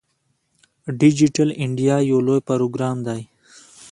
[0.99, 3.21] ډیجیټل انډیا یو لوی پروګرام دی.